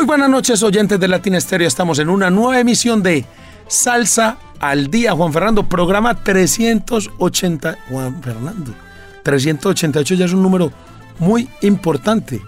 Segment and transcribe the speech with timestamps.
[0.00, 1.68] Muy buenas noches, oyentes de Latina Estéreo.
[1.68, 3.26] Estamos en una nueva emisión de
[3.68, 5.12] Salsa al Día.
[5.12, 7.76] Juan Fernando, programa 380.
[7.90, 8.72] Juan Fernando,
[9.22, 10.72] 388 ya es un número
[11.18, 12.40] muy importante.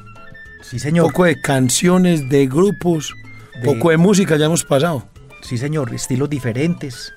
[0.62, 1.09] Sí, señor.
[1.09, 3.12] Poco de canciones, de grupos,
[3.61, 5.06] De- poco de música ya hemos pasado.
[5.42, 5.92] Sí, señor.
[5.95, 7.12] Estilos diferentes.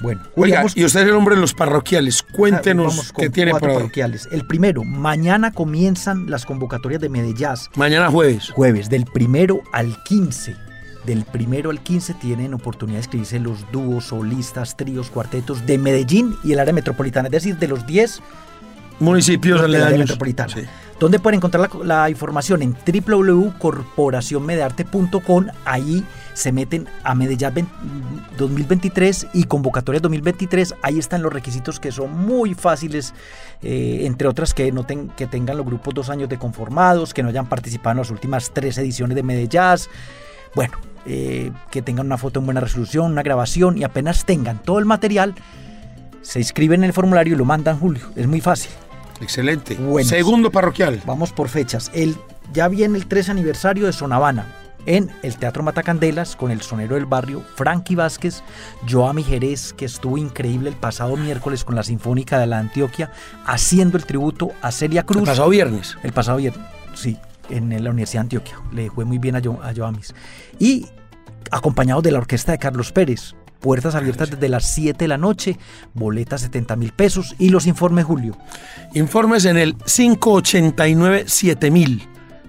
[0.00, 2.22] Bueno, Oiga, y usted es el hombre de los parroquiales.
[2.22, 4.28] Cuéntenos vamos con qué tiene para parroquiales.
[4.30, 7.36] El primero, mañana comienzan las convocatorias de Medellín.
[7.74, 8.50] Mañana jueves.
[8.50, 10.56] Jueves, del primero al 15.
[11.04, 16.36] Del primero al 15 tienen oportunidad de inscribirse los dúos, solistas, tríos, cuartetos de Medellín
[16.42, 18.22] y el área metropolitana, es decir, de los 10
[18.98, 20.52] Municipios de la área metropolitana.
[20.52, 20.62] Sí.
[20.98, 22.62] ¿Dónde pueden encontrar la, la información?
[22.62, 25.46] En www.corporacionmedearte.com.
[25.66, 26.02] Ahí
[26.36, 27.72] se meten a Medellín 20
[28.38, 30.74] 2023 y convocatorias 2023.
[30.82, 33.14] Ahí están los requisitos que son muy fáciles,
[33.62, 37.22] eh, entre otras que, no ten- que tengan los grupos dos años de conformados, que
[37.22, 39.56] no hayan participado en las últimas tres ediciones de Medellín.
[40.54, 40.74] Bueno,
[41.06, 44.84] eh, que tengan una foto en buena resolución, una grabación y apenas tengan todo el
[44.84, 45.34] material,
[46.20, 48.02] se inscriben en el formulario y lo mandan Julio.
[48.14, 48.70] Es muy fácil.
[49.22, 49.78] Excelente.
[50.04, 51.00] Segundo parroquial.
[51.06, 51.90] Vamos por fechas.
[51.94, 52.16] El,
[52.52, 54.44] ya viene el 3 aniversario de Sonavana
[54.86, 58.42] en el Teatro Matacandelas con el sonero del barrio Frankie Vázquez,
[58.88, 63.10] Joami Jerez, que estuvo increíble el pasado miércoles con la Sinfónica de la Antioquia,
[63.44, 65.22] haciendo el tributo a Celia Cruz.
[65.22, 65.96] El pasado viernes.
[66.02, 67.18] El pasado viernes, sí,
[67.50, 68.60] en la Universidad de Antioquia.
[68.72, 70.14] Le fue muy bien a, Jo- a Joamis.
[70.58, 70.86] Y
[71.50, 73.34] acompañados de la orquesta de Carlos Pérez.
[73.60, 75.58] Puertas abiertas desde las 7 de la noche,
[75.94, 78.36] boletas 70 mil pesos y los informes Julio.
[78.94, 82.06] Informes en el 589-7000.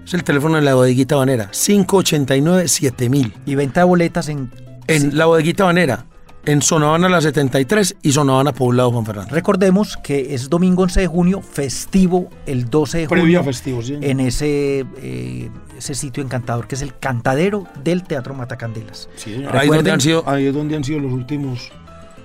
[0.08, 1.50] Es el teléfono de la bodeguita banera.
[1.50, 3.30] 589-7000.
[3.44, 4.50] Y venta de boletas en
[4.86, 6.06] En la bodeguita banera.
[6.46, 9.34] En Sonavana la 73 y Sonavana Poblado Juan Fernando.
[9.34, 13.44] Recordemos que es domingo 11 de junio, festivo el 12 de junio.
[13.44, 13.98] festivo, sí.
[14.00, 19.10] En ese, eh, ese sitio encantador que es el cantadero del Teatro Matacandelas.
[19.14, 21.70] Sí, ahí, donde han sido, ahí es donde han sido los últimos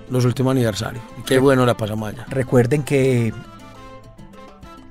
[0.10, 1.04] los últimos aniversarios.
[1.26, 2.26] Qué bueno la pasamos allá.
[2.30, 3.34] Recuerden que,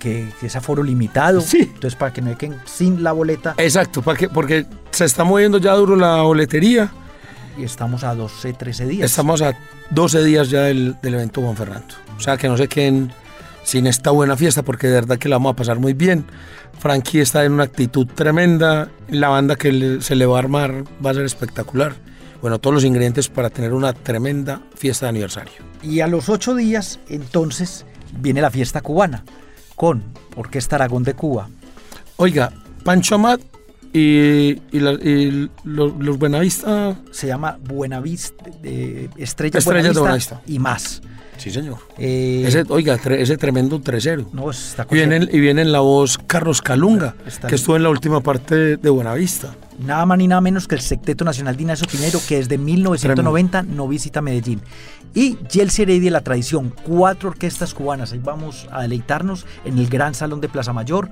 [0.02, 1.40] que, que es aforo limitado.
[1.40, 1.60] Sí.
[1.62, 4.28] Entonces, para que no queden sin la boleta, Exacto, ¿para qué?
[4.28, 6.90] porque se está moviendo ya duro la boletería.
[7.56, 9.10] y estamos a 12, 13 días.
[9.10, 9.52] Estamos a
[9.90, 11.94] 12 días ya del, del evento Juan Fernando.
[12.16, 13.12] O sea que no se queden
[13.62, 16.24] sin esta buena fiesta porque de verdad que la vamos a pasar muy bien.
[16.80, 18.88] Frankie está en una actitud tremenda.
[19.08, 21.94] La banda que se le va a armar va a ser espectacular.
[22.40, 25.52] Bueno, todos los ingredientes para tener una tremenda fiesta de aniversario.
[25.80, 27.86] Y a los 8 días, entonces,
[28.18, 29.22] viene la fiesta cubana
[29.74, 30.02] con
[30.36, 31.48] Orquesta Aragón de Cuba,
[32.16, 32.52] Oiga,
[32.84, 33.40] Pancho Amat
[33.92, 36.96] y, y la- y los, los Buenavista.
[37.10, 40.42] se llama Buenavista, eh, Estrellas de Buenavista, Buenavista.
[40.46, 41.02] y más.
[41.42, 41.78] Sí, señor.
[41.98, 44.26] Eh, Ese, oiga, tre- ese tremendo 3-0.
[44.32, 47.54] no, está Y viene, y viene en la voz Carlos Calunga, Está que bien.
[47.56, 49.54] estuvo en la última parte de, de Buenavista.
[49.84, 53.62] nada más ni nada menos que el Secteto Nacional de Ignacio Pinero, que desde 1990
[53.64, 54.60] no visita Medellín.
[55.14, 58.12] Y Yelsi Heredia, la tradición, cuatro orquestas cubanas.
[58.12, 61.10] Ahí vamos a deleitarnos en el Gran Salón de Plaza Mayor.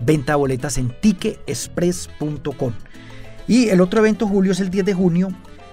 [0.00, 2.72] Venta de boletas en ticketexpress.com.
[3.48, 5.28] Y el otro evento, Julio, es el 10 de junio,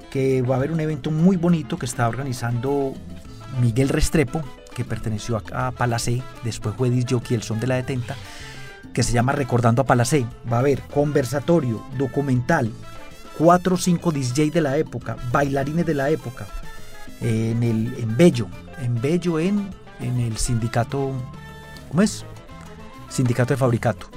[0.09, 2.93] que va a haber un evento muy bonito que está organizando
[3.61, 4.41] Miguel Restrepo,
[4.75, 8.15] que perteneció a, a Palacé, después fue disc jockey El Son de la Detenta,
[8.93, 10.25] que se llama Recordando a Palacé.
[10.51, 12.71] Va a haber conversatorio, documental,
[13.37, 16.47] 4 o 5 DJ de la época, bailarines de la época,
[17.21, 18.47] en, el, en Bello,
[18.79, 19.69] en Bello, en,
[19.99, 21.11] en el sindicato,
[21.89, 22.25] ¿cómo es?
[23.09, 24.09] Sindicato de Fabricato.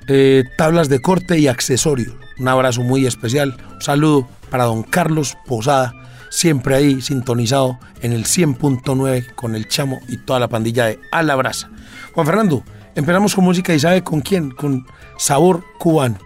[0.08, 2.14] eh, tablas de corte y accesorios.
[2.40, 3.58] Un abrazo muy especial.
[3.76, 5.94] Un saludo para don Carlos Posada,
[6.30, 11.24] siempre ahí sintonizado en el 100.9 con el Chamo y toda la pandilla de A
[11.24, 11.70] la Brasa.
[12.14, 12.64] Juan Fernando,
[12.96, 14.86] empezamos con música y sabe con quién, con
[15.18, 16.18] sabor cubano.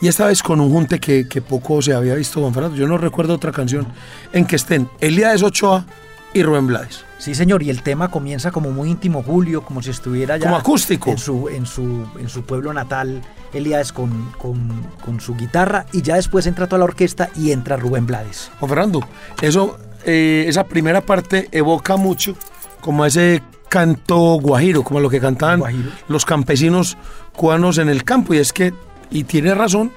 [0.00, 2.76] Y esta vez con un junte que, poco se había visto, Juan Fernando.
[2.76, 3.88] Yo no recuerdo otra canción
[4.32, 5.86] en que estén Elías Ochoa
[6.34, 7.04] y Rubén Blades.
[7.18, 10.56] Sí, señor, y el tema comienza como muy íntimo, Julio, como si estuviera ya Como
[10.56, 11.10] acústico.
[11.10, 13.22] en su, en su, en su pueblo natal,
[13.52, 17.76] Elías con, con, con su guitarra, y ya después entra toda la orquesta y entra
[17.76, 18.50] Rubén Blades.
[18.60, 19.00] Juan Fernando,
[19.42, 22.36] eso, eh, esa primera parte evoca mucho
[22.80, 25.90] como ese canto guajiro, como lo que cantaban Guajiro.
[26.08, 26.96] los campesinos
[27.34, 28.32] cubanos en el campo.
[28.34, 28.72] Y es que,
[29.10, 29.92] y tiene razón,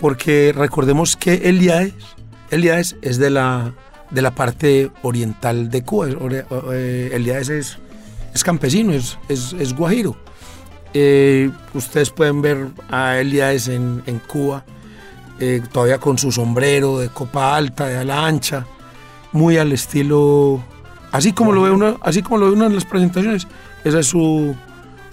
[0.00, 1.90] porque recordemos que Elías,
[2.50, 3.74] Elías es de la,
[4.12, 6.08] de la parte oriental de Cuba.
[6.72, 7.78] Eh, Elías es,
[8.34, 10.16] es campesino, es, es, es guajiro.
[10.94, 14.64] Eh, ustedes pueden ver a Elías en, en Cuba,
[15.40, 18.66] eh, todavía con su sombrero de copa alta, de ala ancha,
[19.32, 20.62] muy al estilo,
[21.10, 23.46] así como lo ve uno, así como lo ve uno en las presentaciones,
[23.84, 24.54] ese es su,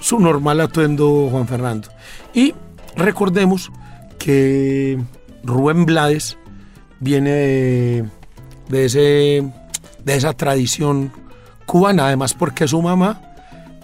[0.01, 1.87] su normal atuendo Juan Fernando.
[2.33, 2.53] Y
[2.97, 3.71] recordemos
[4.17, 5.01] que
[5.43, 6.37] Rubén Blades
[6.99, 8.05] viene de,
[8.69, 9.51] de ese,
[10.03, 11.11] de esa tradición
[11.65, 13.21] cubana, además porque su mamá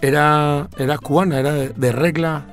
[0.00, 2.44] era, era cubana, era de, regla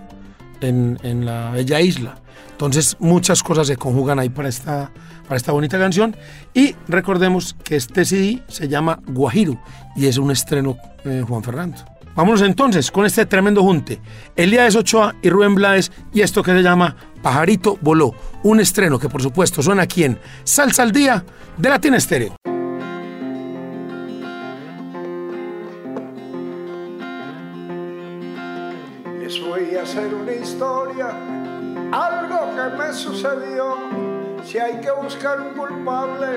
[0.62, 2.16] en, en la bella isla.
[2.52, 4.92] Entonces muchas cosas se conjugan ahí para esta,
[5.24, 6.16] para esta bonita canción.
[6.54, 9.60] Y recordemos que este CD se llama Guajiro
[9.96, 11.78] y es un estreno eh, Juan Fernando.
[12.16, 14.00] Vámonos entonces con este tremendo junte.
[14.36, 18.14] Elías Ochoa y Rubén Blades y esto que se llama Pajarito Voló.
[18.44, 21.24] Un estreno que por supuesto suena aquí en Salsa al Día
[21.58, 22.36] de Latina Estéreo.
[29.20, 31.08] Les voy a hacer una historia,
[31.92, 33.78] algo que me sucedió.
[34.44, 36.28] Si hay que buscar un culpable,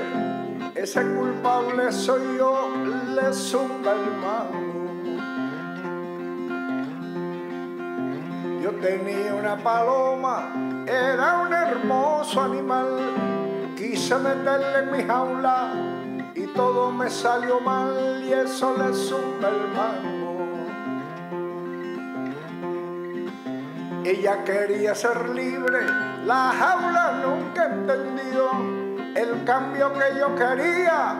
[0.73, 2.69] ese culpable soy yo,
[3.13, 4.86] le zumba el.
[8.67, 10.51] Yo tenía una paloma,
[10.85, 12.99] era un hermoso animal.
[13.77, 15.69] Quise meterle en mi jaula
[16.35, 20.35] y todo me salió mal y eso le zumba el mango.
[24.03, 25.85] Ella quería ser libre,
[26.25, 28.51] la jaula nunca entendió.
[29.15, 31.15] El cambio que yo quería,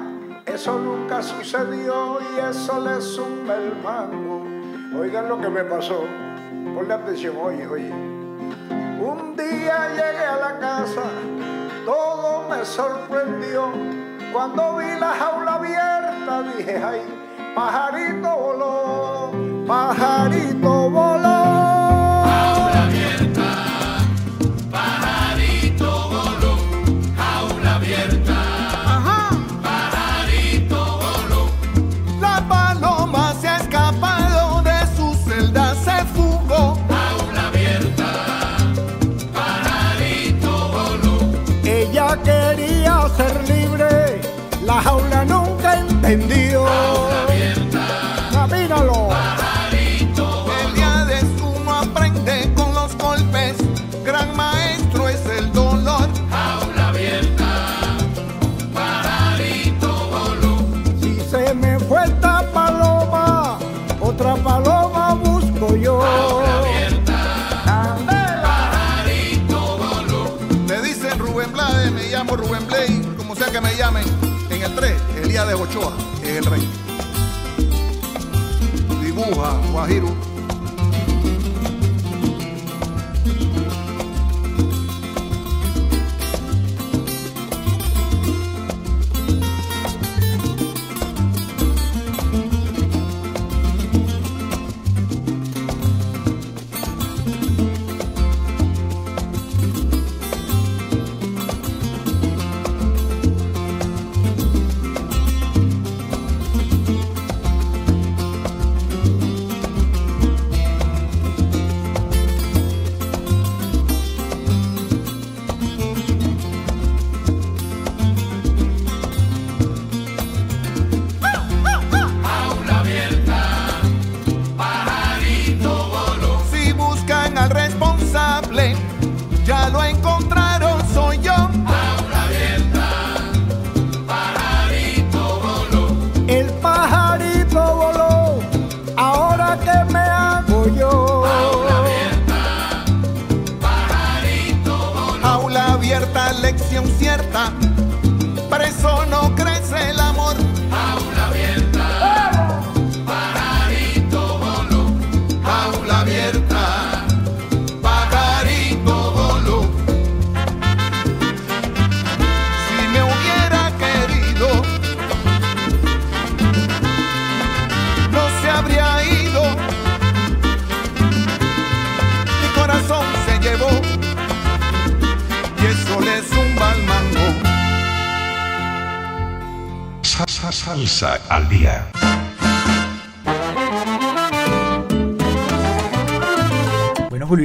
[0.46, 4.44] eso nunca sucedió y eso le zumba el mango.
[5.00, 6.04] Oigan lo que me pasó,
[6.78, 7.92] ponle atención, oye, oye.
[7.92, 11.04] Un día llegué a la casa,
[11.86, 13.72] todo me sorprendió.
[14.32, 17.02] Cuando vi la jaula abierta, dije, ay,
[17.56, 19.32] pajarito voló,
[19.66, 21.37] pajarito voló.
[79.78, 80.17] Guajiro.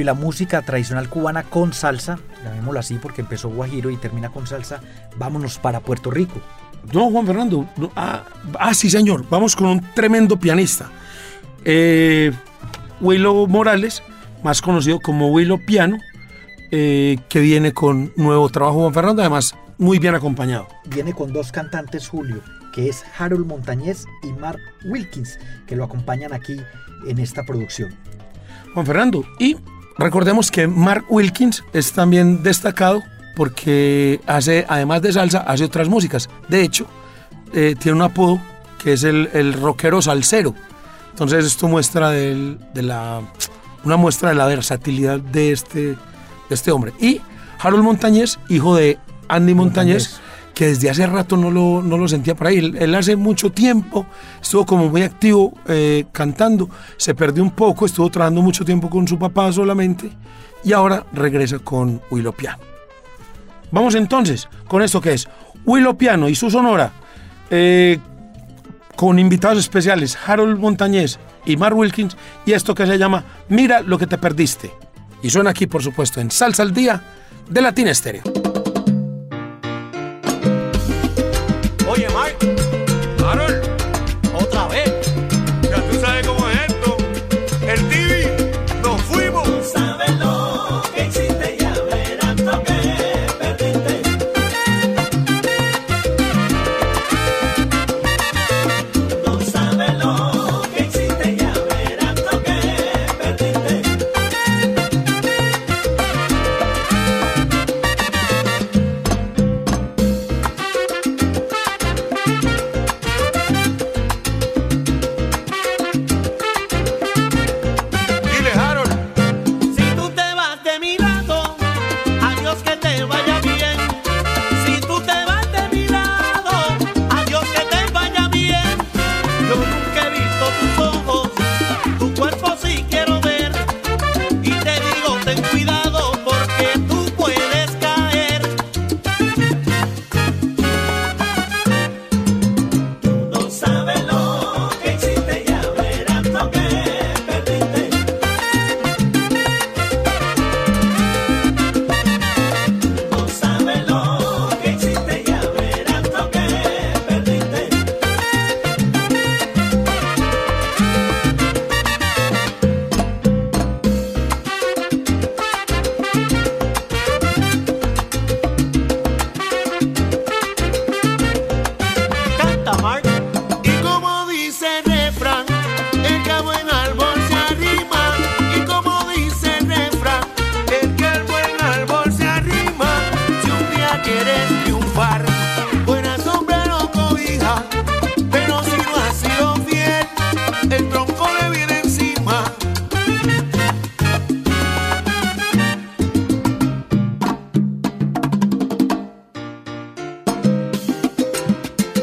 [0.03, 4.45] Y la música tradicional cubana con salsa, llamémoslo así porque empezó Guajiro y termina con
[4.45, 4.81] salsa,
[5.15, 6.41] vámonos para Puerto Rico.
[6.91, 7.69] No, Juan Fernando.
[7.77, 8.23] no, ah,
[8.59, 9.25] ah, sí, señor.
[9.29, 10.91] Vamos con un tremendo pianista.
[11.63, 12.33] Eh,
[12.99, 14.03] Willow Morales,
[14.43, 15.97] más conocido como Willow Piano,
[16.71, 20.67] eh, que viene con nuevo trabajo, Juan Fernando, además muy bien acompañado.
[20.87, 22.41] Viene con dos cantantes, Julio,
[22.73, 26.57] que es Harold Montañez y Mark Wilkins, que lo acompañan aquí
[27.07, 27.95] en esta producción.
[28.73, 29.23] Juan Fernando.
[29.39, 29.55] Y
[29.97, 33.01] recordemos que Mark Wilkins es también destacado
[33.35, 36.29] porque hace, además de salsa, hace otras músicas.
[36.47, 36.85] De hecho,
[37.53, 38.39] eh, tiene un apodo
[38.83, 40.53] que es el, el rockero salsero.
[41.11, 43.21] Entonces esto muestra de la,
[43.83, 45.95] una muestra de la versatilidad de este,
[46.49, 46.93] este hombre.
[46.99, 47.21] Y
[47.59, 48.97] Harold Montañez, hijo de
[49.27, 50.32] Andy Montañez, Montañez.
[50.53, 52.57] Que desde hace rato no lo, no lo sentía por ahí.
[52.57, 54.05] Él, él hace mucho tiempo
[54.41, 59.07] estuvo como muy activo eh, cantando, se perdió un poco, estuvo trabajando mucho tiempo con
[59.07, 60.11] su papá solamente
[60.63, 62.59] y ahora regresa con Willow Piano.
[63.71, 65.27] Vamos entonces con esto que es
[65.65, 66.91] Willow Piano y su sonora,
[67.49, 67.99] eh,
[68.95, 73.97] con invitados especiales Harold Montañez y Mark Wilkins, y esto que se llama Mira lo
[73.97, 74.71] que te perdiste.
[75.23, 77.01] Y suena aquí, por supuesto, en Salsa al Día
[77.49, 78.42] de Latina Estéreo.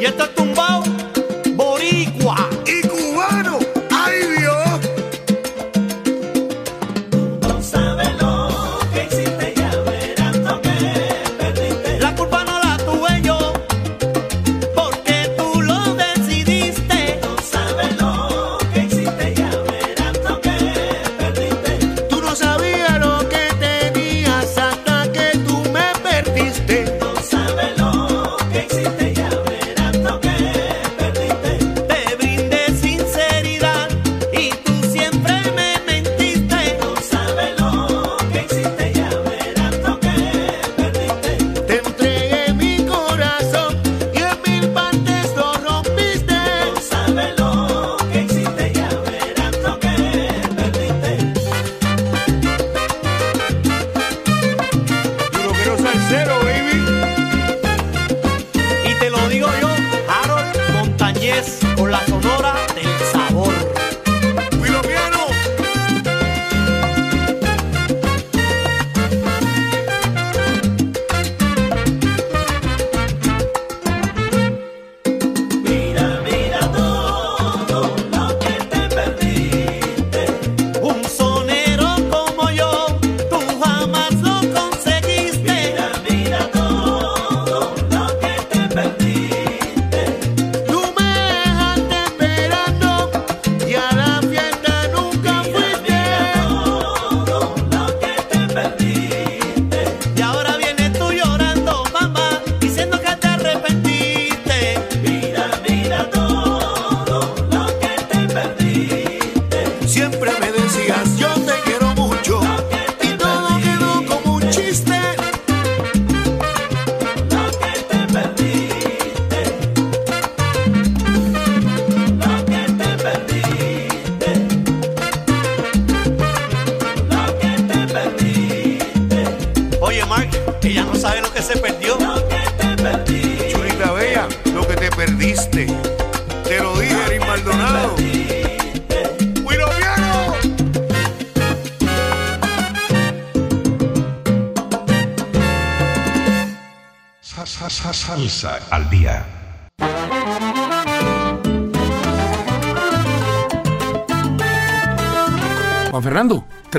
[0.01, 0.31] Y esto es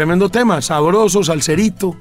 [0.01, 1.95] tremendo tema, sabroso, salserito,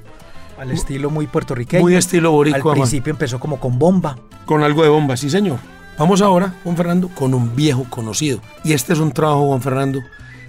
[0.59, 1.83] Al estilo muy puertorriqueño.
[1.83, 2.75] muy estilo Al boricua, Juan.
[2.77, 4.17] principio empezó como con bomba.
[4.47, 5.59] con algo de bomba, sí señor.
[5.99, 8.41] Vamos ahora, Juan Fernando, con un viejo conocido.
[8.65, 10.01] Y este es un trabajo, Juan Fernando,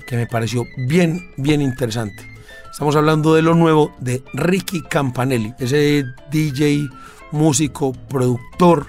[0.07, 2.25] que me pareció bien, bien interesante.
[2.71, 6.87] Estamos hablando de lo nuevo de Ricky Campanelli, ese DJ,
[7.33, 8.87] músico, productor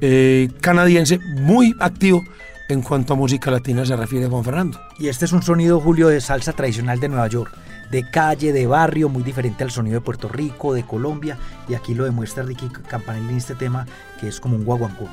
[0.00, 2.24] eh, canadiense muy activo
[2.70, 4.80] en cuanto a música latina se refiere, Juan Fernando.
[4.98, 7.52] Y este es un sonido, Julio, de salsa tradicional de Nueva York.
[7.90, 11.36] De calle, de barrio, muy diferente al sonido de Puerto Rico, de Colombia.
[11.68, 13.86] Y aquí lo demuestra Ricky Campanelli en este tema,
[14.20, 15.08] que es como un guaguancó.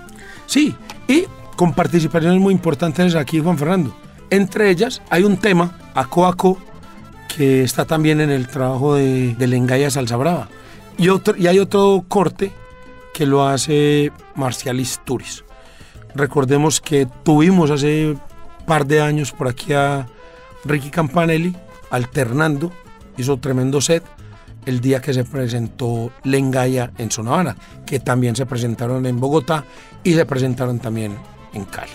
[0.45, 0.75] Sí,
[1.07, 3.95] y con participaciones muy importantes aquí, Juan Fernando.
[4.29, 6.57] Entre ellas hay un tema, Aco Aco,
[7.35, 10.49] que está también en el trabajo de, de Lengaya Salsa Brava.
[10.97, 11.09] Y,
[11.47, 12.51] hay otro corte
[13.13, 15.43] que lo hace Marcialis Turis.
[16.15, 18.17] Recordemos que tuvimos hace
[18.65, 20.07] par de años por aquí a
[20.65, 21.55] Ricky Campanelli
[21.89, 22.71] alternando,
[23.17, 24.03] hizo tremendo set
[24.65, 29.63] el día que se presentó Lengaya en Sonavana, que también se presentaron en Bogotá
[30.03, 31.17] y se presentaron también
[31.53, 31.91] en Cali.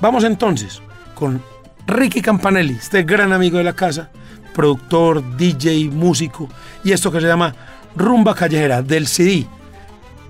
[0.00, 0.80] Vamos entonces
[1.14, 1.42] con
[1.86, 4.10] Ricky Campanelli, este gran amigo de la casa,
[4.54, 6.48] productor, DJ, músico,
[6.82, 7.54] y esto que se llama
[7.94, 9.46] Rumba Callejera del CD.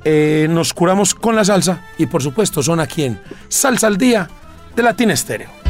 [0.04, 4.28] Eh, nos curamos con la salsa y por supuesto son aquí en Salsa al Día
[4.76, 5.63] de Latin Estéreo.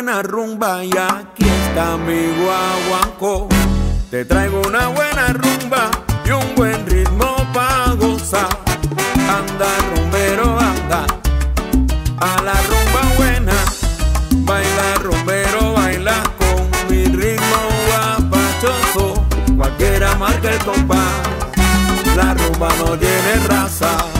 [0.00, 3.48] Buena rumba y aquí está mi guaguancó.
[4.12, 5.90] Te traigo una buena rumba
[6.24, 8.46] y un buen ritmo pa' gozar.
[9.16, 11.04] Anda, rumbero, anda.
[12.20, 13.54] A la rumba buena.
[14.46, 17.58] Baila, rumbero, baila con mi ritmo
[17.88, 19.26] guapachoso.
[19.56, 21.10] Cualquiera marca el compás.
[22.14, 24.17] La rumba no tiene raza.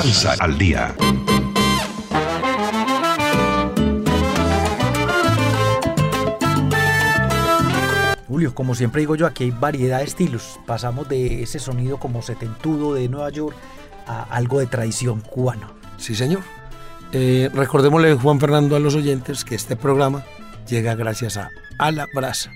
[0.00, 0.94] Salsa, al día.
[8.26, 10.58] Julio, como siempre digo yo, aquí hay variedad de estilos.
[10.66, 13.54] Pasamos de ese sonido como setentudo de Nueva York
[14.06, 15.70] a algo de tradición cubana.
[15.98, 16.40] Sí, señor.
[17.12, 20.24] Eh, recordémosle, Juan Fernando, a los oyentes que este programa
[20.66, 22.50] llega gracias a A la Brasa.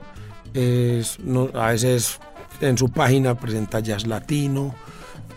[0.53, 2.19] Es- no- a veces
[2.61, 4.75] en su página presenta jazz latino,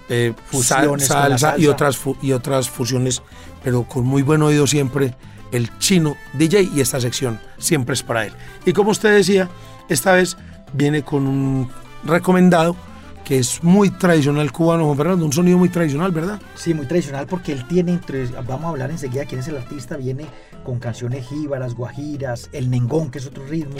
[0.09, 0.45] eh, sal-
[0.87, 1.71] Fusiones con la salsa, y salsa.
[1.73, 3.23] otras, y otras fusiones,
[3.63, 5.15] pero con muy buen oído siempre
[5.53, 8.33] el chino DJ y esta sección siempre es para él.
[8.65, 9.49] Y como usted decía,
[9.89, 10.37] esta vez
[10.73, 11.69] viene con un
[12.05, 12.77] recomendado
[13.25, 16.41] que es muy tradicional cubano, Juan Fernando, un sonido muy tradicional, ¿verdad?
[16.55, 19.97] Sí, muy tradicional porque él tiene, entre, vamos a hablar enseguida quién es el artista,
[19.97, 20.27] viene
[20.65, 23.75] con canciones jíbaras, guajiras, el nengón, que es otro ritmo.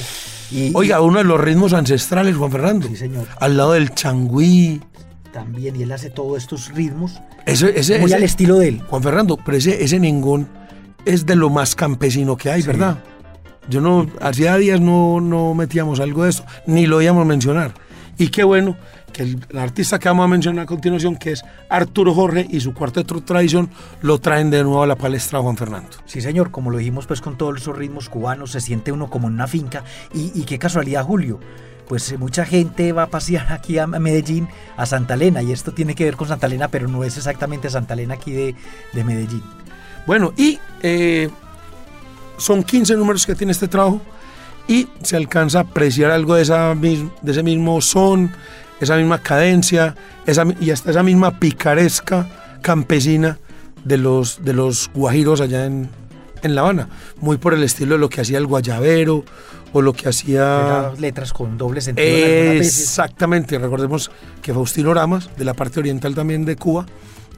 [0.51, 2.89] Y, Oiga, uno de los ritmos ancestrales, Juan Fernando.
[2.89, 3.29] Sí, señor.
[3.39, 4.81] Al lado del changüí.
[5.33, 8.83] también, y él hace todos estos ritmos Ese, ese, muy ese- al estilo de él.
[8.89, 10.49] Juan Fernando, pero ese, ese ningún
[11.05, 12.67] es de lo más campesino que hay, Sí.
[12.69, 12.99] ¿verdad?
[13.69, 17.75] Yo no, hacía días no, no metíamos algo de esto, ni lo íbamos a mencionar.
[18.19, 18.77] Y qué bueno
[19.13, 22.61] que el, el artista que vamos a mencionar a continuación, que es Arturo Jorge y
[22.61, 23.69] su cuarteto Tradición,
[24.03, 25.91] lo traen de nuevo a la palestra Juan Fernando.
[26.07, 29.29] Sí, señor, como lo dijimos, pues con todos esos ritmos cubanos se siente uno como
[29.29, 29.85] en una finca.
[30.15, 31.41] Y, y qué casualidad, Julio.
[31.89, 35.73] Pues eh, mucha gente va a pasear aquí a Medellín, a Santa Elena, y esto
[35.73, 38.55] tiene que ver con Santa Elena, pero no es exactamente Santa Elena aquí de,
[38.93, 39.43] de Medellín.
[40.07, 41.31] Bueno, y eh,
[42.39, 44.01] son 15 números que tiene este trabajo
[44.69, 48.33] y se alcanza a apreciar algo de, esa, de ese mismo son,
[48.81, 49.95] esa misma cadencia
[50.27, 52.27] esa, y hasta esa misma picaresca
[52.63, 53.39] campesina
[53.85, 55.89] de los, de los guajiros allá en,
[56.43, 56.89] en La Habana.
[57.21, 59.25] Muy por el estilo de lo que hacía el guayabero
[59.73, 60.43] o lo que hacía...
[60.43, 62.09] Eran letras con doble sentido.
[62.09, 64.11] Exactamente, recordemos
[64.43, 66.87] que Faustino Ramas, de la parte oriental también de Cuba,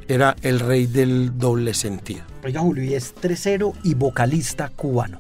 [0.09, 2.23] era el rey del doble sentido.
[2.45, 5.19] Oiga, Julio, y es tresero y vocalista cubano.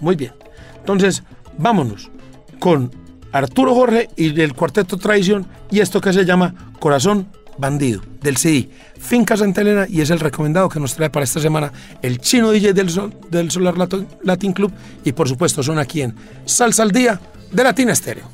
[0.00, 0.32] Muy bien.
[0.78, 1.22] Entonces,
[1.58, 2.10] vámonos
[2.58, 2.90] con
[3.32, 8.70] Arturo Jorge y del Cuarteto Tradición y esto que se llama Corazón Bandido del CD
[8.98, 12.50] Finca Santa Elena y es el recomendado que nos trae para esta semana el chino
[12.50, 13.74] DJ del, Sol- del Solar
[14.22, 14.72] Latin Club
[15.04, 16.14] y por supuesto son aquí en
[16.46, 17.20] Salsa al Día
[17.52, 18.24] de Latina Estéreo.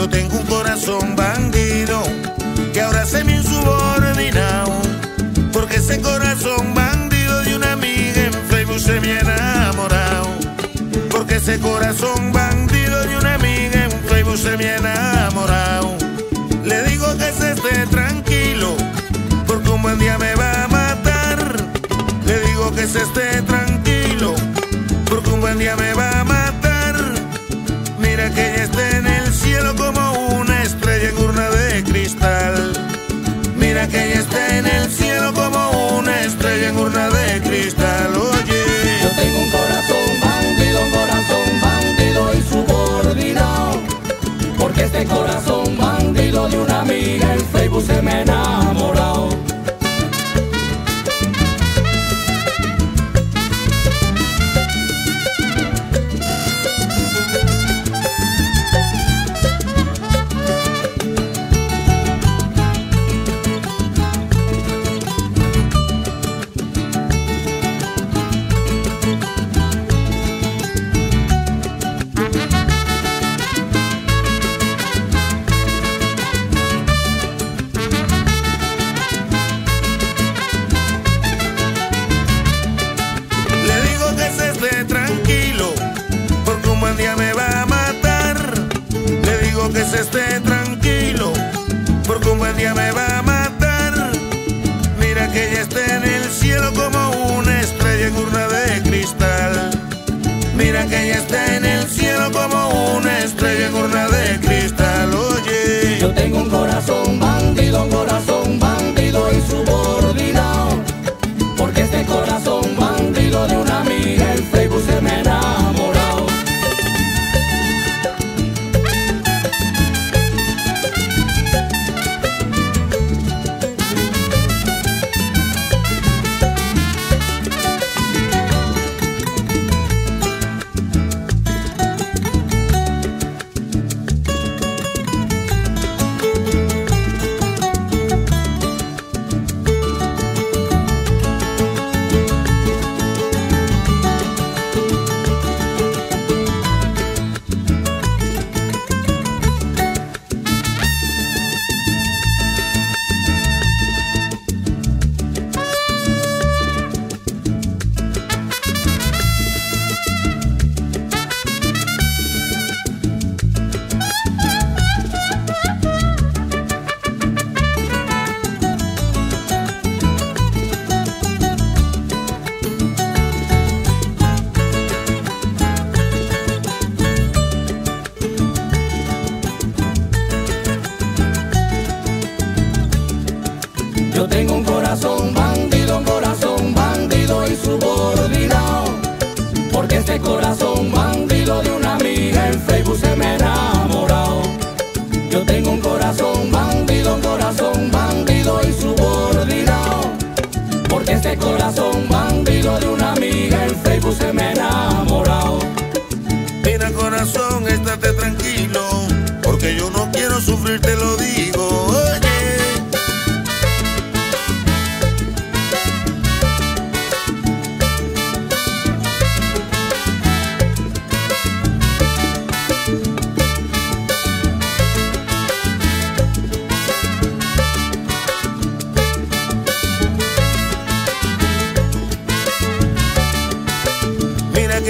[0.00, 2.02] Yo tengo un corazón bandido
[2.72, 4.80] que ahora se me insubordinado.
[5.52, 10.28] Porque ese corazón bandido de una amiga en Facebook se me ha enamorado.
[11.10, 15.98] Porque ese corazón bandido de una amiga en Facebook se me ha enamorado.
[16.64, 18.74] Le digo que se esté tranquilo,
[19.46, 21.56] porque un buen día me va a matar.
[22.24, 24.34] Le digo que se esté tranquilo,
[25.10, 26.09] porque un buen día me va a
[33.90, 38.10] que ella está en el cielo como una estrella en urna de cristal.
[38.16, 38.62] Oye,
[39.02, 43.80] Yo tengo un corazón bandido, un corazón bandido y subordinado.
[44.58, 48.24] Porque este corazón bandido de una amiga en Facebook se me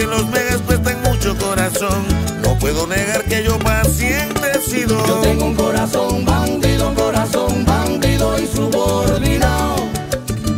[0.01, 2.05] que los megas cuestan mucho corazón.
[2.43, 4.97] No puedo negar que yo paciente he sido.
[5.07, 9.77] Yo tengo un corazón bandido, un corazón bandido insubordinado.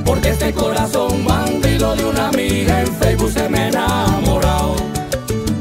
[0.04, 4.76] Porque este corazón bandido de una amiga en Facebook se me ha enamorado.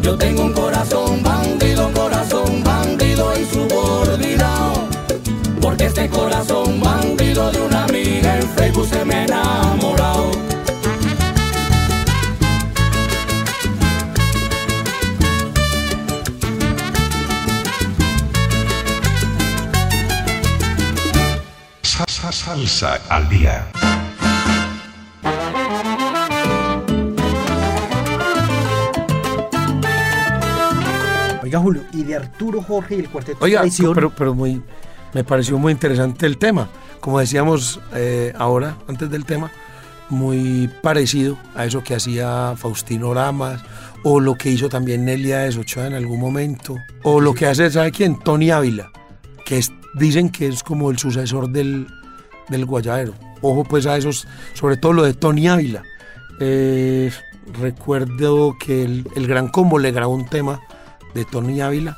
[0.03, 4.73] Yo tengo un corazón bandido, un corazón bandido insubordinado.
[5.59, 10.40] Porque este corazón bandido de una amiga en Facebook se me ha enamorado.
[22.81, 23.67] Salsa al día.
[31.43, 34.61] Oiga, Julio, y de Arturo Jorge y el cuarteto Oiga, Traición, pero, pero muy,
[35.13, 36.69] me pareció muy interesante el tema.
[36.99, 39.51] Como decíamos eh, ahora, antes del tema,
[40.09, 43.61] muy parecido a eso que hacía Faustino Ramas,
[44.03, 47.69] o lo que hizo también Nelia de Sochoa en algún momento, o lo que hace,
[47.71, 48.19] ¿sabe quién?
[48.19, 48.91] Tony Ávila,
[49.45, 51.87] que es- dicen que es como el sucesor del,
[52.51, 53.13] del guayabero.
[53.41, 55.83] Ojo pues a esos, sobre todo lo de Tony Ávila.
[56.39, 57.11] Eh,
[57.59, 60.61] recuerdo que el, Gran Combo le grabó un tema
[61.15, 61.97] de Tony Ávila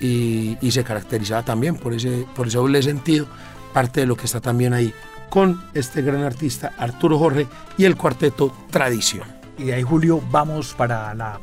[0.00, 3.26] y, y se caracterizaba también por ese, por ese doble sentido,
[3.72, 4.92] parte de lo que está también ahí
[5.28, 9.24] con este gran artista Arturo Jorge y el cuarteto Tradición.
[9.58, 11.40] y de ahí, Julio, vamos para la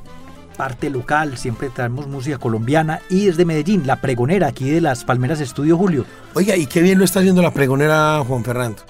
[0.53, 1.37] parte local.
[1.37, 3.01] Siempre traemos música colombiana.
[3.09, 6.05] Y desde Medellín, la pregonera aquí de las Palmeras Estudio, Julio.
[6.33, 8.81] Oiga, y qué bien lo está haciendo la pregonera Juan Fernando.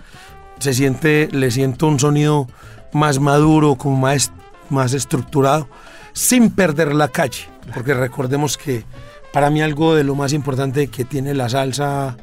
[0.60, 2.48] Se siente, le siento un sonido
[2.94, 4.32] más maduro, como más,
[4.70, 5.68] más estructurado,
[6.14, 7.50] sin perder la calle.
[7.74, 8.86] Porque recordemos que
[9.32, 12.16] para mí algo de lo más importante que tiene la salsa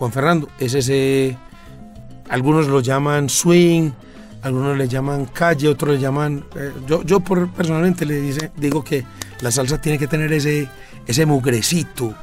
[0.00, 1.36] Juan Fernando es ese,
[2.30, 3.90] algunos lo llaman swing,
[4.42, 6.44] algunos le llaman calle, otros le llaman...
[6.56, 9.04] eh, yo yo por, personalmente le dice, digo que
[9.40, 10.68] la salsa tiene que tener ese,
[11.06, 12.14] ese mugrecito,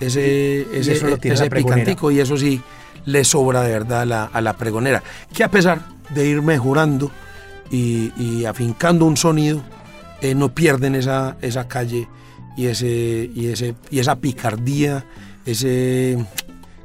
[0.00, 1.50] ese, Y ese, pregonera.
[1.50, 2.60] picantico y eso sí
[3.04, 5.02] le sobra de verdad a la, a la pregonera.
[5.34, 5.80] Que a pesar
[6.10, 7.10] de ir mejorando
[7.70, 9.62] y, y afincando un sonido,
[10.20, 12.08] eh, no pierden esa, esa calle
[12.56, 15.04] y, ese, y, ese, y esa picardía,
[15.46, 16.18] ese,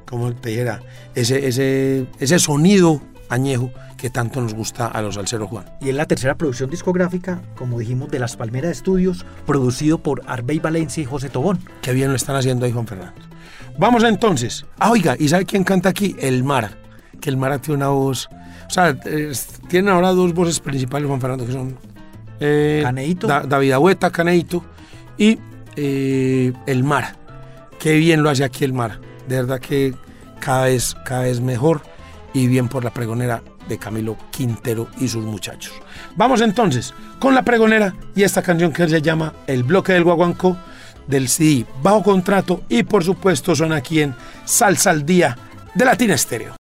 [0.06, 0.82] como te dijera,
[1.14, 5.66] ese, ese, ese sonido añejo que tanto nos gusta a los salseros Juan.
[5.82, 10.60] Y es la tercera producción discográfica, como dijimos, de Las Palmeras Estudios, producido por Arbey
[10.60, 11.60] Valencia y José Tobón.
[11.82, 13.20] Qué bien lo están haciendo ahí Juan Fernando.
[13.80, 14.66] Vamos entonces.
[14.80, 16.16] Ah, oiga, ¿y sabe quién canta aquí?
[16.20, 16.72] El Mara.
[17.20, 18.30] Que el Mara tiene una voz...
[18.68, 21.78] O sea, es- tienen ahora dos voces principales, Juan Fernando, que son...
[22.40, 23.28] eh, Caneíto.
[23.28, 24.64] Da- David Agüeta, Caneito,
[25.18, 25.40] y
[25.76, 27.16] eh, el Mara.
[27.80, 29.00] Qué bien lo hace aquí el Mara.
[29.28, 29.94] De verdad que
[30.40, 31.82] cada vez, cada vez mejor
[32.34, 35.74] y bien por la pregonera de Camilo Quintero y sus muchachos.
[36.16, 40.58] Vamos entonces con la pregonera y esta canción que se llama El bloque del guaguancó
[41.08, 44.14] del CD bajo contrato y por supuesto son aquí en
[44.46, 45.38] Salsa al Día
[45.74, 46.57] de Latina Estéreo.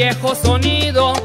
[0.00, 1.19] Viejo sonido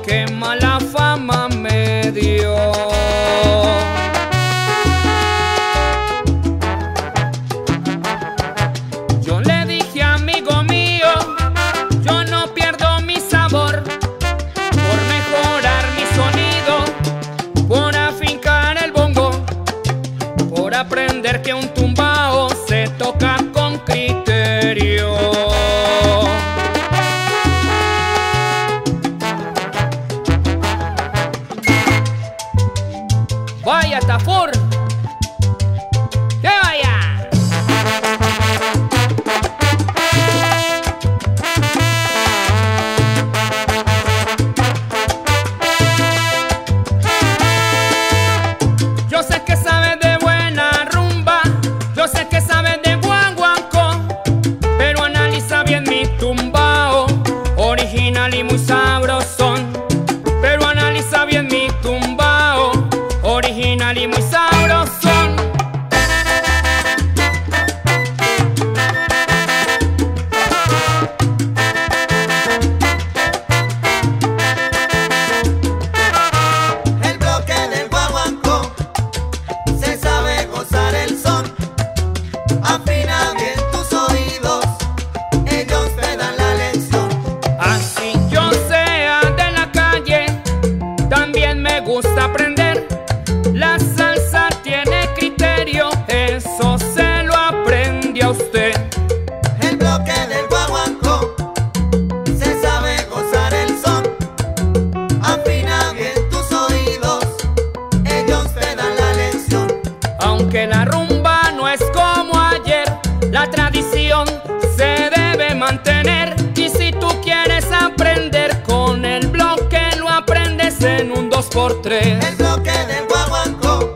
[120.86, 122.28] en un 2x3.
[122.30, 123.96] El bloque del guaguancó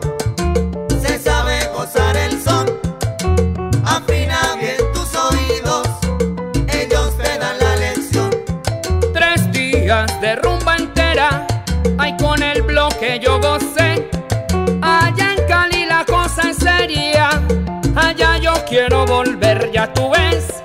[1.02, 2.66] se sabe gozar el son.
[3.86, 5.88] Afina bien tus oídos,
[6.68, 8.30] ellos te dan la lección.
[9.14, 11.46] Tres días de rumba entera,
[11.98, 14.10] ay con el bloque yo gocé.
[14.82, 17.30] Allá en Cali la cosa es seria,
[17.96, 20.62] allá yo quiero volver, ya tú ves.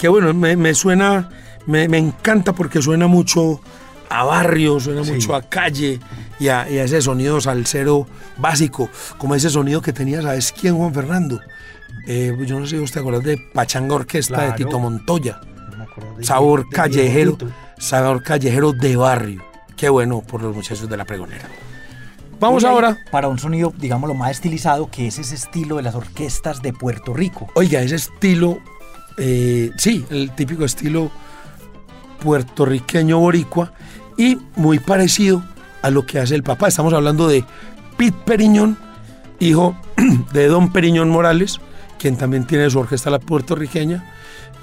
[0.00, 1.28] Qué bueno, me, me suena,
[1.66, 3.60] me, me encanta porque suena mucho
[4.08, 5.12] a barrio, suena Sí.
[5.12, 6.00] mucho a calle
[6.38, 8.06] y a, y a ese sonido salsero
[8.38, 8.88] básico,
[9.18, 11.40] como ese sonido que tenía, ¿sabes quién, Juan Fernando?
[12.06, 14.50] Eh, yo no sé si usted acuerda de Pachanga Orquesta Claro.
[14.52, 15.40] de Tito Montoya.
[15.76, 15.86] No
[16.16, 17.38] me Sabor de- de callejero,
[17.78, 19.44] sabor callejero de barrio.
[19.76, 21.44] Qué bueno por los muchachos de la pregonera.
[22.38, 22.96] Vamos ahora.
[23.10, 27.12] Para un sonido, digámoslo, más estilizado, que es ese estilo de las orquestas de Puerto
[27.12, 27.48] Rico.
[27.54, 28.60] Oiga, ese estilo,
[29.22, 31.10] eh, sí, el típico estilo
[32.22, 33.72] puertorriqueño boricua
[34.16, 35.42] y muy parecido
[35.82, 36.68] a lo que hace el papá.
[36.68, 37.44] Estamos hablando de
[37.98, 38.78] Pete Periñón,
[39.38, 39.76] hijo
[40.32, 41.60] de Don Periñón Morales,
[41.98, 44.10] quien también tiene su orquesta la puertorriqueña,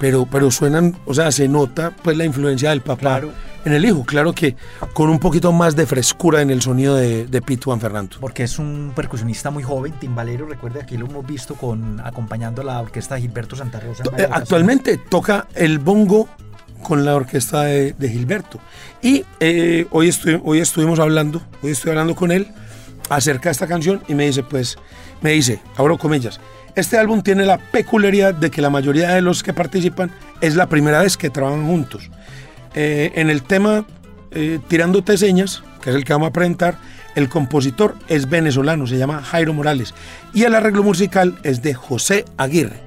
[0.00, 3.32] pero, pero suenan, o sea, se nota pues la influencia del papá Claro.
[3.68, 4.04] En el hijo.
[4.04, 4.56] Claro que
[4.92, 8.16] con un poquito más de frescura en el sonido de, de Pete Juan Fernando.
[8.20, 10.46] Porque es un percusionista muy joven, timbalero.
[10.46, 14.04] Recuerde, aquí lo hemos visto con acompañando a la orquesta de Gilberto Santa Rosa.
[14.16, 14.28] Eh.
[14.30, 16.28] Actualmente toca el bongo
[16.82, 18.58] con la orquesta de, de Gilberto.
[19.02, 22.48] Y eh, hoy, estoy, hoy estuvimos hablando, hoy estoy hablando con él
[23.08, 24.76] acerca de esta canción y me dice, pues,
[25.20, 26.40] me dice, abro comillas,
[26.74, 30.10] este álbum tiene la peculiaridad de que la mayoría de los que participan
[30.40, 32.10] es la primera vez que trabajan juntos.
[32.74, 33.86] Eh, en el tema
[34.30, 36.78] eh, Tirándote Señas, que es el que vamos a presentar,
[37.14, 39.94] el compositor es venezolano, se llama Jairo Morales,
[40.34, 42.80] y el arreglo musical es de José Aguirre.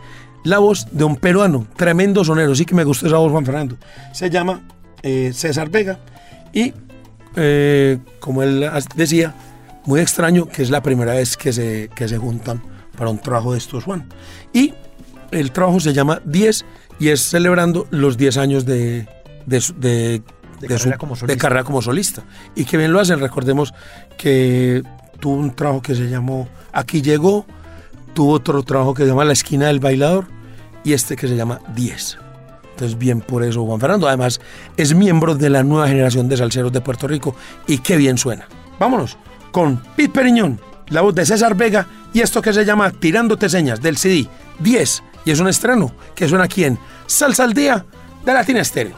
[0.44, 3.78] La voz de un peruano, tremendo sonero, sí que me gustó esa voz, Juan Fernando.
[4.14, 4.62] Se llama
[5.04, 6.00] eh, César Vega
[6.54, 6.74] y,
[7.36, 9.36] eh, como él decía,
[9.86, 12.62] muy extraño que es la primera vez que se, que se juntan
[12.98, 14.08] para un trabajo de estos, Juan.
[14.54, 14.74] Y
[15.32, 16.66] el trabajo se llama 10
[17.00, 19.08] y es celebrando los 10 años de,
[19.46, 20.22] de, de-
[20.62, 21.34] De de carrera como solista.
[21.34, 22.24] de carrera como solista.
[22.56, 23.20] Y que bien lo hacen.
[23.20, 23.74] Recordemos
[24.18, 24.84] que
[25.20, 27.46] tuvo un trabajo que se llamó Aquí llegó,
[28.14, 30.26] tuvo otro trabajo que se llama La esquina del bailador
[30.84, 32.18] y este que se llama 10.
[32.72, 34.08] Entonces, bien por eso, Juan Fernando.
[34.08, 34.40] Además,
[34.78, 37.36] es miembro de la nueva generación de salseros de Puerto Rico
[37.68, 38.48] y qué bien suena.
[38.80, 39.18] Vámonos
[39.52, 43.82] con Pete Periñón, la voz de César Vega y esto que se llama Tirándote Señas
[43.82, 44.28] del CD
[44.60, 45.04] 10.
[45.26, 47.86] Y es un estreno que suena aquí en Salsa al Día
[48.26, 48.96] de Latina Estéreo.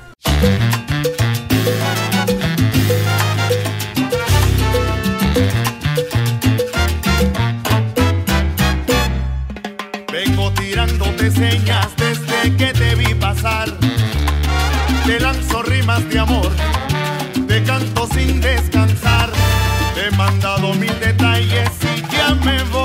[10.12, 13.70] Vengo tirándote señas desde que te vi pasar.
[15.06, 16.52] Te lanzo rimas de amor,
[17.48, 19.30] te canto sin descansar.
[19.96, 22.83] Te he mandado mil detalles y ya me voy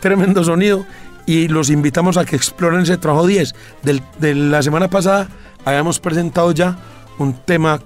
[0.00, 0.86] tremendo sonido
[1.26, 3.54] y los invitamos a que exploren ese trabajo 10.
[3.82, 5.28] Del- de la semana pasada
[5.64, 6.76] habíamos presentado ya
[7.18, 7.80] un tema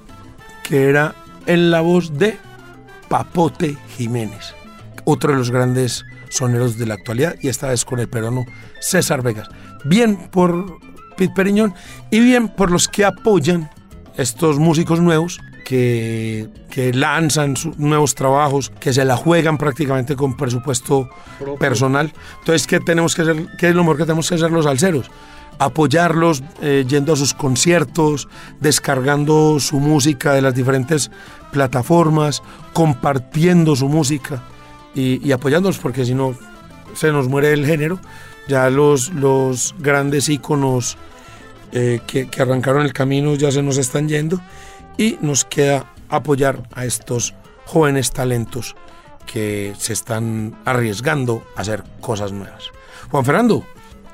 [0.62, 1.14] que era
[1.46, 2.38] en la voz de
[3.08, 4.54] Papote Jiménez,
[5.04, 8.44] otro de los grandes soneros de la actualidad y esta vez con el peruano
[8.80, 9.48] César Vegas.
[9.84, 10.78] Bien por
[11.16, 11.74] Pete Periñón
[12.10, 13.70] y bien por los que apoyan
[14.16, 20.36] estos músicos nuevos que, que lanzan sus nuevos trabajos, que se la juegan prácticamente con
[20.36, 21.08] presupuesto
[21.58, 22.12] personal.
[22.40, 23.46] Entonces, ¿qué tenemos que hacer?
[23.58, 25.10] ¿Qué es lo mejor que tenemos que hacer los alceros?
[25.58, 28.28] Apoyarlos eh, yendo a sus conciertos,
[28.60, 31.10] descargando su música de las diferentes
[31.52, 32.42] plataformas,
[32.72, 34.42] compartiendo su música
[34.94, 36.36] y, y apoyándolos, porque si no
[36.94, 37.98] se nos muere el género.
[38.46, 40.98] Ya los, los grandes íconos
[41.72, 44.38] eh, que, que arrancaron el camino ya se nos están yendo
[44.96, 47.34] y nos queda apoyar a estos
[47.66, 48.76] jóvenes talentos
[49.26, 52.64] que se están arriesgando a hacer cosas nuevas.
[53.10, 53.64] Juan Fernando,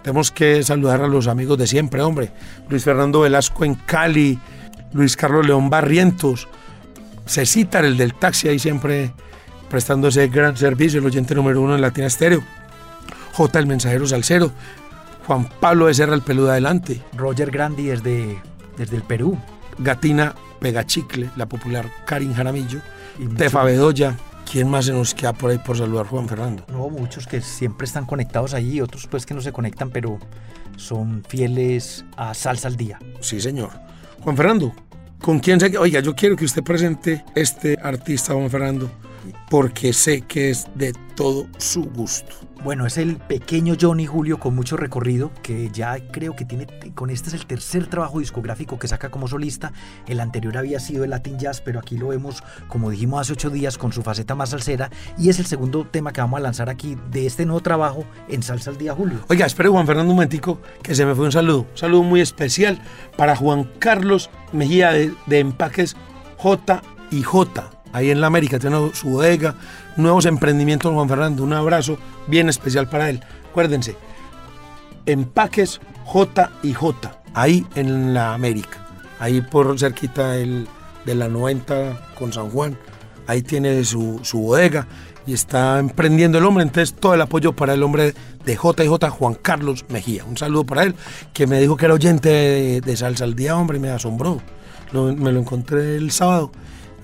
[0.02, 2.32] tenemos que saludar a los amigos de siempre, hombre.
[2.68, 4.38] Luis Fernando Velasco en Cali,
[4.92, 6.48] Luis Carlos León Barrientos,
[7.26, 9.12] Cecitar, el del taxi, ahí siempre
[9.68, 12.42] prestando ese gran servicio, el oyente número uno en Latina Estéreo.
[13.34, 14.50] J, el mensajero Salcero,
[15.26, 18.40] Juan Pablo de Serra, el peludo adelante, Roger Grandi desde,
[18.76, 19.38] desde el Perú.
[19.78, 22.80] Gatina Pegachicle, la popular Karin Jaramillo,
[23.18, 24.16] Y Tefa Bedoya,
[24.50, 26.64] ¿quién más se nos queda por ahí por saludar, Juan Fernando?
[26.68, 30.18] No, muchos que siempre están conectados allí, otros pues que no se conectan, pero
[30.76, 32.98] son fieles a Salsa al Día.
[33.20, 33.70] Sí, señor.
[34.20, 34.72] Juan Fernando,
[35.20, 38.90] ¿con quién se Oiga, yo quiero que usted presente este artista, Juan Fernando,
[39.48, 42.36] porque sé que es de todo su gusto.
[42.62, 47.08] Bueno, es el pequeño Johnny Julio con mucho recorrido, que ya creo que tiene, con
[47.08, 49.72] este es el tercer trabajo discográfico que saca como solista.
[50.06, 53.48] El anterior había sido el Latin Jazz, pero aquí lo vemos, como dijimos hace ocho
[53.48, 54.90] días, con su faceta más salsera.
[55.16, 58.42] Y es el segundo tema que vamos a lanzar aquí de este nuevo trabajo en
[58.42, 59.20] Salsa al Día Julio.
[59.28, 61.60] Oiga, espere Juan Fernando un momentico, que se me fue un saludo.
[61.60, 62.78] Un saludo muy especial
[63.16, 65.96] para Juan Carlos Mejía de, de Empaques
[66.36, 68.58] J y J, ahí en la América.
[68.58, 69.54] Tiene su bodega,
[69.96, 71.42] nuevos emprendimientos, Juan Fernando.
[71.42, 73.20] Un abrazo bien especial para él.
[73.50, 73.96] Acuérdense,
[75.06, 78.78] Empaques J y J, ahí en la América.
[79.18, 80.66] Ahí por cerquita del-
[81.04, 82.76] de la 90 con San Juan.
[83.26, 84.86] Ahí tiene su, su bodega
[85.26, 86.62] y está emprendiendo el hombre.
[86.64, 88.14] Entonces, todo el apoyo para el hombre
[88.44, 90.24] de JJ, Juan Carlos Mejía.
[90.24, 90.94] Un saludo para él,
[91.32, 94.40] que me dijo que era oyente de, de Salsa al Día, hombre, me asombró.
[94.92, 96.50] Me lo encontré el sábado.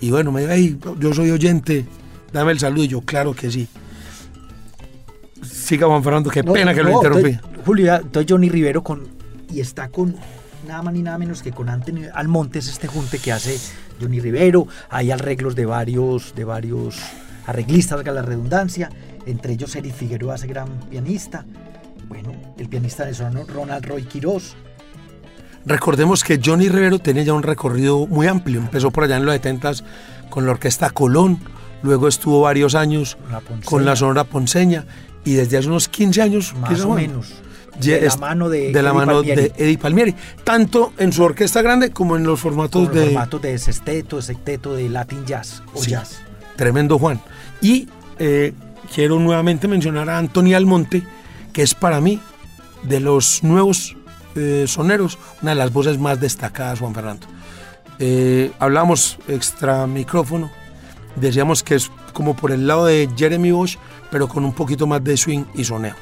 [0.00, 1.86] Y bueno, me dijo, "Ey, yo soy oyente,
[2.32, 2.84] dame el saludo.
[2.84, 3.68] Y yo, claro que sí.
[5.42, 7.30] Siga Juan Fernando, qué No, pena que lo interrumpí.
[7.30, 9.06] entonces, Julio, entonces Johnny Rivero con
[9.52, 10.16] y está con
[10.66, 13.58] nada más ni nada menos que con Anthony Almontes, este junte que hace
[14.00, 14.66] Johnny Rivero.
[14.90, 16.96] Hay arreglos de varios, de varios
[17.46, 18.90] arreglistas, valga la redundancia.
[19.26, 21.44] Entre ellos Eric Figueroa, ese gran pianista.
[22.08, 24.56] Bueno, el pianista venezolano Ronald Roy Quirós.
[25.66, 28.60] Recordemos que Johnny Rivero tenía ya un recorrido muy amplio.
[28.60, 29.72] Empezó por allá en los 70
[30.30, 31.38] con la orquesta Colón,
[31.82, 34.84] luego estuvo varios años La con la Sonora Ponceña
[35.24, 37.34] y desde hace unos 15 años, Más o menos.
[37.80, 39.42] de la mano de, de la Eddie mano Palmieri.
[39.42, 40.14] de Eddie Palmieri,
[40.44, 44.74] tanto en su orquesta grande como en los formatos Con de formatos de sexteto, sexteto,
[44.74, 46.20] de Latin Jazz o Sí, jazz.
[46.56, 47.20] Tremendo Juan.
[47.60, 47.88] Y
[48.18, 48.52] eh,
[48.94, 51.02] quiero nuevamente mencionar a Anthony Almonte,
[51.52, 52.20] que es para mí
[52.84, 53.96] de los nuevos
[54.36, 57.26] eh, soneros, una de las voces más destacadas, Juan Fernando.
[57.98, 60.50] Eh, hablamos extra micrófono,
[61.16, 63.78] decíamos que es como por el lado de Jeremy Bosch,
[64.10, 65.94] pero con un poquito más de swing y soneo.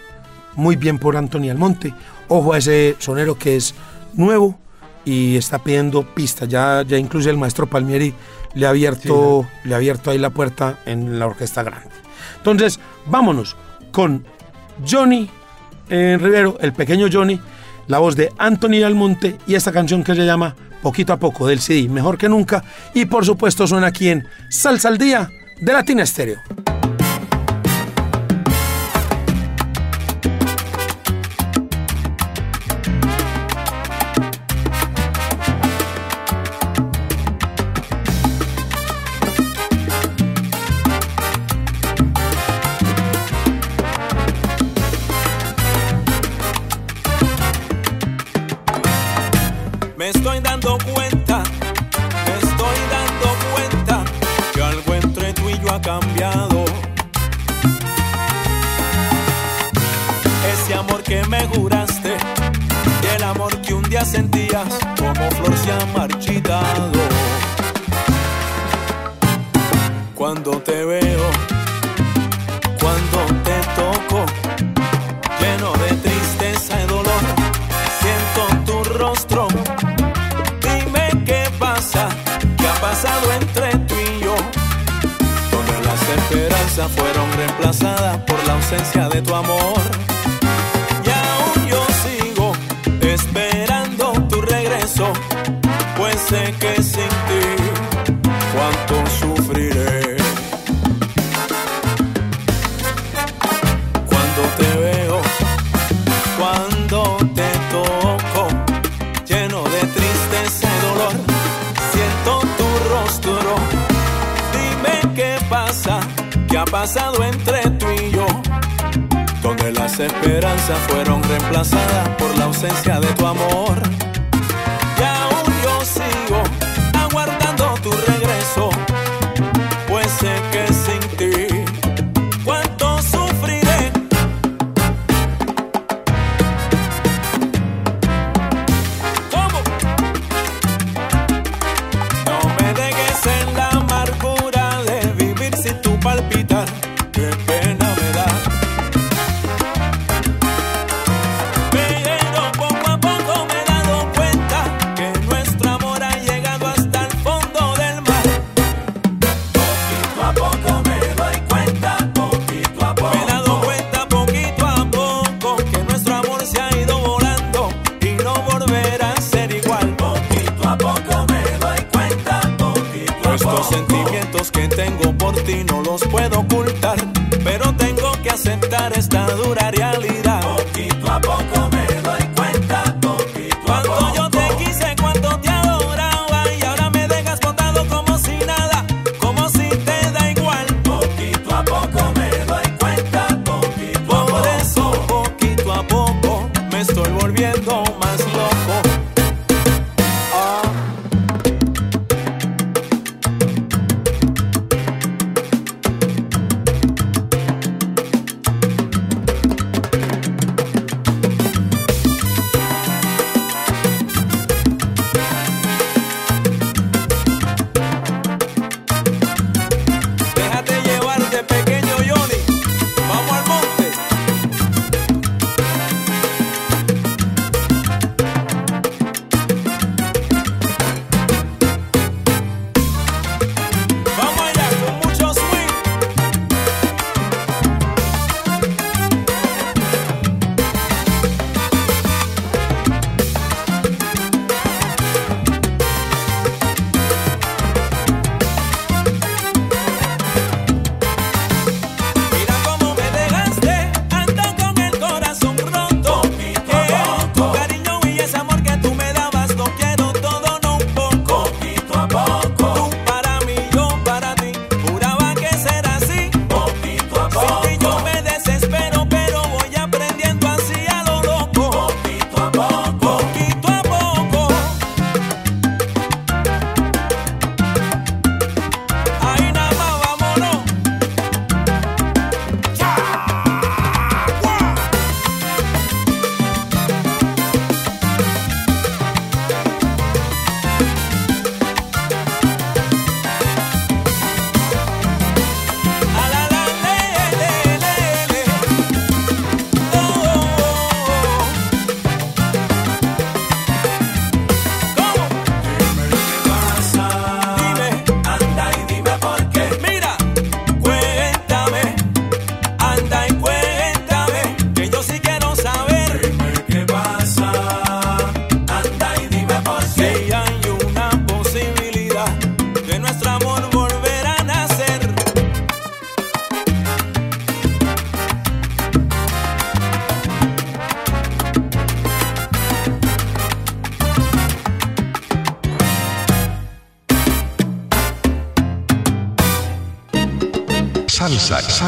[0.56, 1.92] Muy bien por Anthony Almonte.
[2.28, 3.74] Ojo a ese sonero que es
[4.14, 4.58] nuevo
[5.04, 6.48] y está pidiendo pistas.
[6.48, 8.14] Ya, ya incluso el maestro Palmieri
[8.54, 11.90] le ha abierto, le ha abierto ahí la puerta en la orquesta grande.
[12.36, 13.56] Entonces, vámonos
[13.90, 14.24] con
[14.88, 15.28] Johnny
[15.88, 17.40] eh, Rivero, el pequeño Johnny,
[17.86, 21.60] la voz de Anthony Almonte y esta canción que se llama Poquito a Poco del
[21.60, 22.62] CD, mejor que nunca.
[22.92, 25.30] Y por supuesto suena aquí en Salsa al Día
[25.60, 26.63] de Latina Estéreo.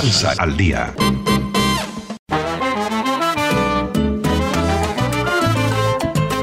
[0.01, 0.92] Salsa, al día.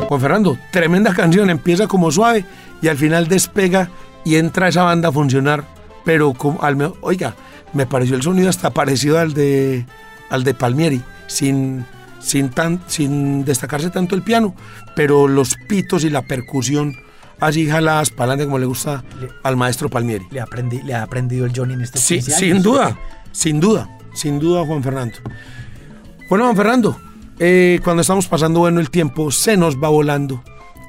[0.07, 2.45] Juan Fernando, tremenda canción, empieza como suave
[2.81, 3.89] y al final despega
[4.23, 5.63] y entra esa banda a funcionar,
[6.05, 7.35] pero como, al me- oiga,
[7.73, 9.85] me pareció el sonido hasta parecido al de
[10.29, 11.85] al de Palmieri, sin
[12.19, 14.55] sin tan sin destacarse tanto el piano,
[14.95, 16.95] pero los pitos y la percusión
[17.39, 19.03] así jaladas para adelante como le gusta
[19.43, 20.25] al maestro Palmieri.
[20.31, 22.97] Le, aprendí, le ha aprendido el Johnny en estos Sí, 15 sin duda,
[23.33, 25.17] sin duda, sin duda, Juan Fernando.
[26.29, 26.97] Bueno, Juan Fernando,
[27.39, 30.41] eh, cuando estamos pasando bueno el tiempo, se nos va volando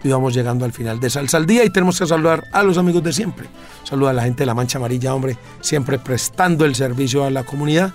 [0.04, 2.78] y vamos llegando al final de Salsa al Día y tenemos que saludar a los
[2.78, 3.46] amigos de siempre.
[3.82, 7.42] Saluda a la gente de la Mancha Amarilla, hombre, siempre prestando el servicio a la
[7.42, 7.92] comunidad.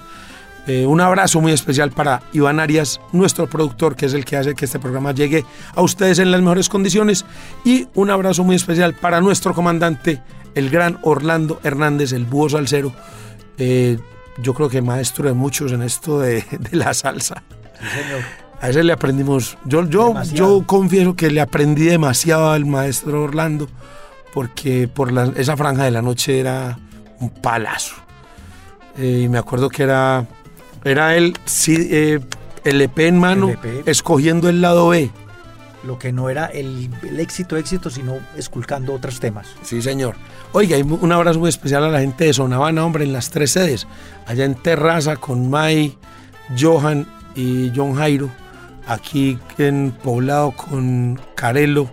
[0.68, 4.56] Eh, un abrazo muy especial para Iván Arias, nuestro productor, que es el que hace
[4.56, 7.26] que este programa llegue a ustedes en las mejores condiciones.
[7.64, 10.22] Y un abrazo muy especial para nuestro comandante,
[10.56, 12.91] el gran Orlando Hernández, el búho salsero.
[13.58, 13.97] Eh,
[14.42, 17.44] yo creo que maestro de muchos en esto de, de la salsa.
[18.62, 19.58] A ese le aprendimos.
[19.66, 20.60] Yo, yo, Demasiado.
[20.60, 23.70] yo confieso que le aprendí demasiado al maestro Orlando,
[24.34, 26.78] porque por la- esa franja de la noche era
[27.20, 27.96] un palazo.
[28.98, 30.26] Eh, y me acuerdo que era,
[30.84, 32.20] era él, sí, eh,
[32.66, 33.84] el EP en mano, LP.
[33.90, 35.10] escogiendo el lado B.
[35.84, 39.47] Lo que no era el, éxito, éxito, sino esculcando otros temas.
[39.63, 40.15] Sí, señor.
[40.51, 43.51] Oiga, y un abrazo muy especial a la gente de Sonavana, hombre, en las tres
[43.51, 43.88] sedes.
[44.25, 45.97] Allá en Terraza con Mai,
[46.59, 48.30] Johan y John Jairo.
[48.88, 51.89] Aquí en Poblado con Carelo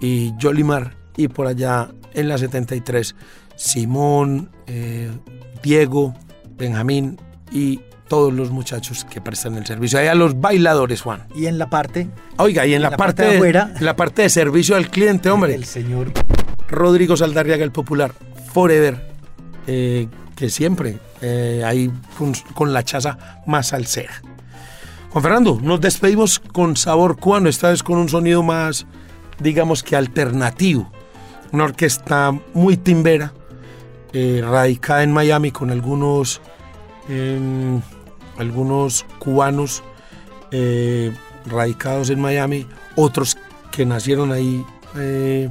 [0.00, 0.96] y Jolimar.
[1.16, 3.14] Y por allá en la 73,
[3.56, 5.10] Simón, eh,
[5.62, 6.14] Diego,
[6.56, 7.18] Benjamín
[7.50, 9.98] y todos los muchachos que prestan el servicio.
[9.98, 11.24] Allá los bailadores, Juan.
[11.34, 14.30] Y en la parte, Oiga, y en, la, parte, de de, afuera, la parte de
[14.30, 15.54] servicio al cliente, hombre.
[15.54, 16.12] el señor
[16.68, 18.12] Rodrigo Saldarriaga, el popular,
[18.52, 19.10] Forever,
[19.66, 24.22] eh, que siempre eh, ahí con, con la chaza más salsera.
[25.10, 28.86] Juan Fernando, nos despedimos con sabor cubano, esta vez con un sonido más,
[29.38, 30.90] digamos que alternativo.
[31.52, 33.32] Una orquesta muy timbera,
[34.12, 36.40] eh, radicada en Miami con algunos,
[37.08, 37.80] em,
[38.38, 39.82] algunos cubanos
[40.50, 41.12] eh,
[41.46, 43.36] radicados en Miami, otros
[43.70, 44.64] que nacieron ahí
[44.96, 45.50] eh,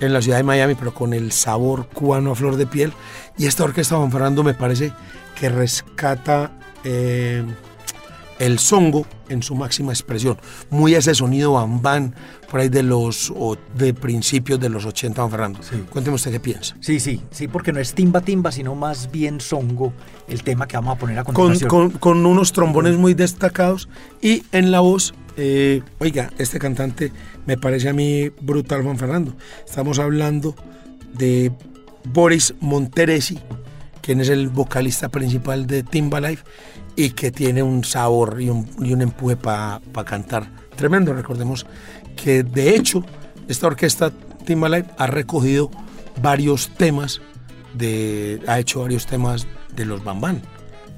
[0.00, 2.92] en la ciudad de Miami, pero con el sabor cubano a flor de piel.
[3.36, 4.92] Y esta orquesta, Juan Fernando, me parece
[5.38, 6.52] que rescata
[6.84, 7.44] eh,
[8.38, 10.38] el songo en su máxima expresión.
[10.70, 12.14] Muy ese sonido bambán
[12.50, 15.60] por ahí de los o de principios de los 80, Juan Fernando.
[15.90, 16.76] Cuénteme usted qué piensa.
[16.80, 19.92] Sí, sí, sí, porque no es timba timba, sino más bien songo
[20.28, 21.68] el tema que vamos a poner a Con, continuación.
[21.70, 23.88] con- con unos trombones muy destacados
[24.20, 27.12] y en la voz, eh, oiga, este cantante
[27.46, 29.36] me parece a mí brutal, Juan Fernando.
[29.64, 30.56] Estamos hablando
[31.14, 31.52] de
[32.04, 33.38] Boris Monteresi,
[34.02, 36.42] quien es el vocalista principal de Timbalife
[36.96, 41.12] y que tiene un sabor y un, y un empuje para cantar tremendo.
[41.12, 41.66] Recordemos
[42.16, 43.04] que de hecho
[43.48, 44.10] esta orquesta
[44.44, 45.70] Timbalife ha recogido
[46.22, 47.20] varios temas,
[47.74, 50.42] de, ha hecho varios temas de los Bambán.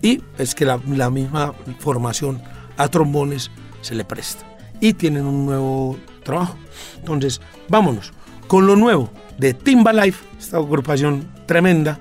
[0.01, 2.43] Y es que la, la misma formación
[2.77, 3.51] a trombones
[3.83, 4.45] se le presta.
[4.81, 6.57] Y tienen un nuevo trabajo.
[6.99, 8.13] Entonces, vámonos
[8.49, 11.99] con lo nuevo de Timbalife, esta agrupación tremenda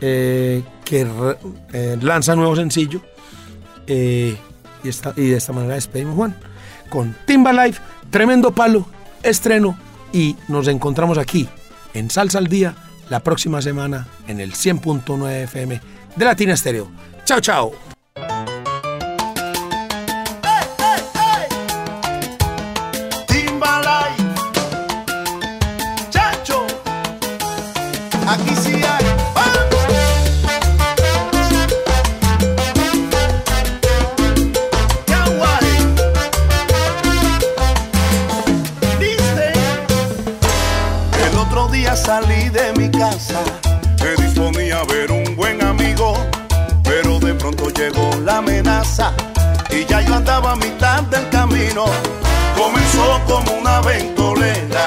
[0.00, 1.38] eh, que re-
[1.72, 3.00] eh, lanza nuevo sencillo.
[3.86, 4.36] eh,
[4.84, 6.36] y, esta- y de esta manera despedimos, Juan,
[6.88, 7.80] con Timbalife,
[8.12, 8.86] tremendo palo,
[9.24, 9.76] estreno.
[10.12, 11.48] Y nos encontramos aquí
[11.94, 12.76] en Salsa al Día
[13.08, 15.80] la próxima semana en el 100.9 FM
[16.14, 16.88] de Latina Estéreo.
[17.24, 17.91] Chao, chao.
[50.52, 51.86] A mitad del camino.
[52.56, 54.86] Comenzó como una ventolera